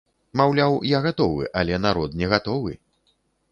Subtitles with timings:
[0.39, 2.71] Маўляў, я гатовы, але народ не гатовы.